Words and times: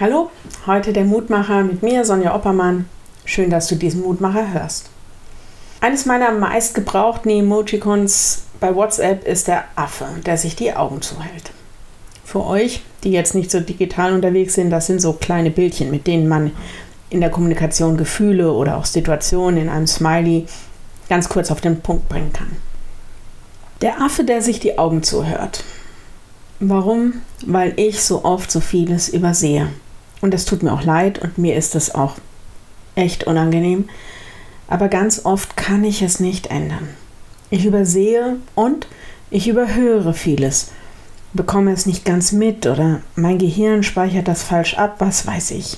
Hallo, 0.00 0.28
heute 0.66 0.92
der 0.92 1.04
Mutmacher 1.04 1.62
mit 1.62 1.84
mir, 1.84 2.04
Sonja 2.04 2.34
Oppermann. 2.34 2.86
Schön, 3.24 3.48
dass 3.48 3.68
du 3.68 3.76
diesen 3.76 4.02
Mutmacher 4.02 4.52
hörst. 4.52 4.90
Eines 5.80 6.04
meiner 6.04 6.32
meistgebrauchten 6.32 7.30
Emojicons 7.30 8.42
bei 8.58 8.74
WhatsApp 8.74 9.24
ist 9.24 9.46
der 9.46 9.66
Affe, 9.76 10.06
der 10.26 10.36
sich 10.36 10.56
die 10.56 10.72
Augen 10.74 11.00
zuhält. 11.00 11.52
Für 12.24 12.44
euch, 12.44 12.82
die 13.04 13.12
jetzt 13.12 13.36
nicht 13.36 13.52
so 13.52 13.60
digital 13.60 14.12
unterwegs 14.12 14.54
sind, 14.54 14.70
das 14.70 14.88
sind 14.88 15.00
so 15.00 15.12
kleine 15.12 15.52
Bildchen, 15.52 15.92
mit 15.92 16.08
denen 16.08 16.26
man 16.26 16.50
in 17.08 17.20
der 17.20 17.30
Kommunikation 17.30 17.96
Gefühle 17.96 18.50
oder 18.50 18.78
auch 18.78 18.86
Situationen 18.86 19.62
in 19.62 19.68
einem 19.68 19.86
Smiley 19.86 20.46
ganz 21.08 21.28
kurz 21.28 21.52
auf 21.52 21.60
den 21.60 21.82
Punkt 21.82 22.08
bringen 22.08 22.32
kann. 22.32 22.50
Der 23.80 24.00
Affe, 24.00 24.24
der 24.24 24.42
sich 24.42 24.58
die 24.58 24.76
Augen 24.76 25.04
zuhört. 25.04 25.62
Warum? 26.58 27.22
Weil 27.46 27.74
ich 27.76 28.02
so 28.02 28.24
oft 28.24 28.50
so 28.50 28.58
vieles 28.58 29.08
übersehe. 29.08 29.68
Und 30.24 30.32
das 30.32 30.46
tut 30.46 30.62
mir 30.62 30.72
auch 30.72 30.84
leid 30.84 31.18
und 31.18 31.36
mir 31.36 31.54
ist 31.54 31.74
es 31.74 31.94
auch 31.94 32.14
echt 32.94 33.24
unangenehm. 33.24 33.90
Aber 34.68 34.88
ganz 34.88 35.26
oft 35.26 35.54
kann 35.54 35.84
ich 35.84 36.00
es 36.00 36.18
nicht 36.18 36.46
ändern. 36.46 36.88
Ich 37.50 37.66
übersehe 37.66 38.38
und 38.54 38.86
ich 39.28 39.48
überhöre 39.48 40.14
vieles, 40.14 40.70
bekomme 41.34 41.72
es 41.72 41.84
nicht 41.84 42.06
ganz 42.06 42.32
mit 42.32 42.66
oder 42.66 43.02
mein 43.16 43.36
Gehirn 43.36 43.82
speichert 43.82 44.26
das 44.26 44.42
falsch 44.42 44.78
ab, 44.78 44.94
was 44.98 45.26
weiß 45.26 45.50
ich. 45.50 45.76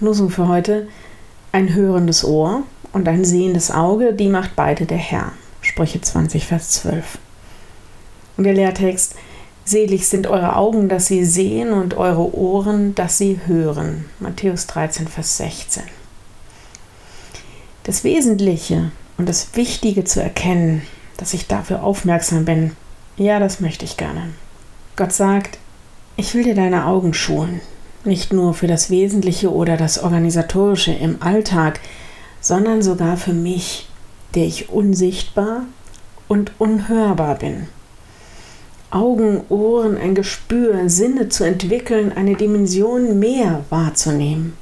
Losung 0.00 0.28
für 0.28 0.48
heute: 0.48 0.88
ein 1.52 1.74
hörendes 1.74 2.24
Ohr 2.24 2.64
und 2.92 3.06
ein 3.06 3.24
sehendes 3.24 3.70
Auge, 3.70 4.14
die 4.14 4.30
macht 4.30 4.56
beide 4.56 4.84
der 4.84 4.98
Herr. 4.98 5.30
Sprüche 5.60 6.00
20, 6.00 6.44
Vers 6.44 6.70
12. 6.70 7.18
Und 8.36 8.42
der 8.42 8.54
Lehrtext: 8.54 9.14
Selig 9.64 10.08
sind 10.08 10.26
eure 10.26 10.56
Augen, 10.56 10.88
dass 10.88 11.06
sie 11.06 11.24
sehen 11.24 11.72
und 11.72 11.94
eure 11.94 12.34
Ohren, 12.34 12.94
dass 12.94 13.18
sie 13.18 13.38
hören. 13.46 14.06
Matthäus 14.18 14.66
13, 14.66 15.06
Vers 15.06 15.36
16. 15.36 15.84
Das 17.84 18.02
Wesentliche 18.02 18.90
und 19.18 19.28
das 19.28 19.54
Wichtige 19.54 20.04
zu 20.04 20.20
erkennen, 20.20 20.82
dass 21.16 21.32
ich 21.32 21.46
dafür 21.46 21.84
aufmerksam 21.84 22.44
bin, 22.44 22.72
ja, 23.16 23.38
das 23.38 23.60
möchte 23.60 23.84
ich 23.84 23.96
gerne. 23.96 24.30
Gott 24.96 25.12
sagt, 25.12 25.58
ich 26.16 26.34
will 26.34 26.42
dir 26.42 26.54
deine 26.54 26.86
Augen 26.86 27.14
schulen, 27.14 27.60
nicht 28.04 28.32
nur 28.32 28.54
für 28.54 28.66
das 28.66 28.90
Wesentliche 28.90 29.52
oder 29.52 29.76
das 29.76 30.02
Organisatorische 30.02 30.92
im 30.92 31.22
Alltag, 31.22 31.80
sondern 32.40 32.82
sogar 32.82 33.16
für 33.16 33.32
mich, 33.32 33.88
der 34.34 34.44
ich 34.44 34.70
unsichtbar 34.70 35.66
und 36.26 36.52
unhörbar 36.58 37.36
bin. 37.36 37.68
Augen, 38.92 39.40
Ohren, 39.48 39.96
ein 39.96 40.14
Gespür, 40.14 40.88
Sinne 40.90 41.30
zu 41.30 41.44
entwickeln, 41.44 42.12
eine 42.12 42.36
Dimension 42.36 43.18
mehr 43.18 43.64
wahrzunehmen, 43.70 44.56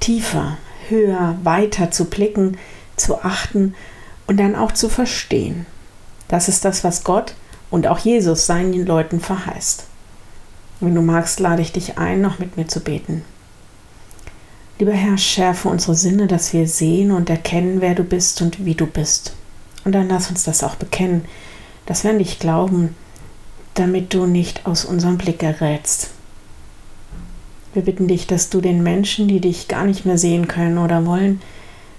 tiefer, 0.00 0.56
höher, 0.88 1.38
weiter 1.42 1.90
zu 1.90 2.06
blicken, 2.06 2.56
zu 2.96 3.22
achten 3.22 3.74
und 4.26 4.38
dann 4.38 4.56
auch 4.56 4.72
zu 4.72 4.88
verstehen. 4.88 5.66
Das 6.28 6.48
ist 6.48 6.64
das, 6.64 6.84
was 6.84 7.04
Gott 7.04 7.34
und 7.70 7.86
auch 7.86 7.98
Jesus 7.98 8.46
seinen 8.46 8.86
Leuten 8.86 9.20
verheißt. 9.20 9.84
Wenn 10.80 10.94
du 10.94 11.02
magst, 11.02 11.38
lade 11.38 11.60
ich 11.60 11.72
dich 11.72 11.98
ein, 11.98 12.22
noch 12.22 12.38
mit 12.38 12.56
mir 12.56 12.66
zu 12.66 12.80
beten. 12.80 13.22
Lieber 14.78 14.92
Herr, 14.92 15.18
schärfe 15.18 15.68
unsere 15.68 15.94
Sinne, 15.94 16.26
dass 16.26 16.54
wir 16.54 16.66
sehen 16.66 17.10
und 17.10 17.28
erkennen, 17.28 17.82
wer 17.82 17.94
du 17.94 18.02
bist 18.02 18.40
und 18.40 18.64
wie 18.64 18.74
du 18.74 18.86
bist. 18.86 19.34
Und 19.84 19.92
dann 19.92 20.08
lass 20.08 20.30
uns 20.30 20.44
das 20.44 20.64
auch 20.64 20.76
bekennen, 20.76 21.26
dass 21.84 22.04
wir 22.04 22.12
an 22.12 22.18
dich 22.18 22.38
glauben, 22.38 22.96
damit 23.74 24.14
du 24.14 24.26
nicht 24.26 24.66
aus 24.66 24.84
unserem 24.84 25.18
Blick 25.18 25.38
gerätst. 25.38 26.10
Wir 27.72 27.82
bitten 27.82 28.08
dich, 28.08 28.26
dass 28.26 28.50
du 28.50 28.60
den 28.60 28.82
Menschen, 28.82 29.28
die 29.28 29.40
dich 29.40 29.68
gar 29.68 29.84
nicht 29.84 30.04
mehr 30.04 30.18
sehen 30.18 30.48
können 30.48 30.78
oder 30.78 31.06
wollen, 31.06 31.40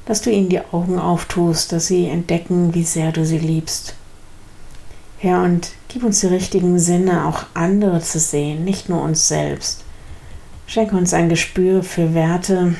dass 0.05 0.21
du 0.21 0.29
ihnen 0.29 0.49
die 0.49 0.59
Augen 0.59 0.99
auftust, 0.99 1.71
dass 1.71 1.87
sie 1.87 2.07
entdecken, 2.07 2.73
wie 2.73 2.83
sehr 2.83 3.11
du 3.11 3.25
sie 3.25 3.37
liebst. 3.37 3.95
Herr, 5.19 5.43
und 5.43 5.71
gib 5.87 6.03
uns 6.03 6.19
die 6.19 6.27
richtigen 6.27 6.79
Sinne, 6.79 7.27
auch 7.27 7.45
andere 7.53 8.01
zu 8.01 8.19
sehen, 8.19 8.65
nicht 8.65 8.89
nur 8.89 9.01
uns 9.01 9.27
selbst. 9.27 9.83
Schenke 10.67 10.97
uns 10.97 11.13
ein 11.13 11.29
Gespür 11.29 11.83
für 11.83 12.13
Werte 12.13 12.75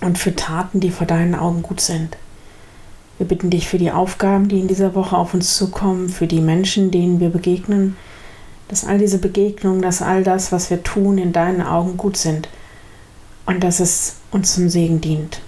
und 0.00 0.18
für 0.18 0.34
Taten, 0.34 0.80
die 0.80 0.90
vor 0.90 1.06
deinen 1.06 1.34
Augen 1.34 1.62
gut 1.62 1.80
sind. 1.80 2.16
Wir 3.18 3.26
bitten 3.26 3.50
dich 3.50 3.68
für 3.68 3.78
die 3.78 3.92
Aufgaben, 3.92 4.48
die 4.48 4.60
in 4.60 4.68
dieser 4.68 4.94
Woche 4.94 5.16
auf 5.16 5.34
uns 5.34 5.56
zukommen, 5.56 6.08
für 6.08 6.26
die 6.26 6.40
Menschen, 6.40 6.90
denen 6.90 7.20
wir 7.20 7.30
begegnen, 7.30 7.96
dass 8.68 8.84
all 8.84 8.98
diese 8.98 9.18
Begegnungen, 9.18 9.82
dass 9.82 10.02
all 10.02 10.24
das, 10.24 10.50
was 10.50 10.70
wir 10.70 10.82
tun, 10.82 11.18
in 11.18 11.32
deinen 11.32 11.62
Augen 11.62 11.96
gut 11.96 12.16
sind 12.16 12.48
und 13.46 13.62
dass 13.62 13.80
es 13.80 14.16
uns 14.30 14.54
zum 14.54 14.68
Segen 14.68 15.00
dient. 15.00 15.40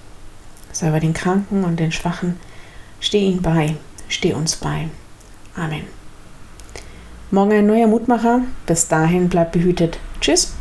Sei 0.72 0.90
bei 0.90 1.00
den 1.00 1.14
Kranken 1.14 1.64
und 1.64 1.80
den 1.80 1.92
Schwachen, 1.92 2.38
steh 3.00 3.26
ihnen 3.26 3.42
bei, 3.42 3.76
steh 4.08 4.34
uns 4.34 4.56
bei. 4.56 4.88
Amen. 5.56 5.84
Morgen 7.32 7.52
ein 7.52 7.66
neuer 7.66 7.88
Mutmacher. 7.88 8.42
Bis 8.66 8.86
dahin 8.86 9.28
bleibt 9.28 9.52
behütet. 9.52 9.98
Tschüss. 10.20 10.54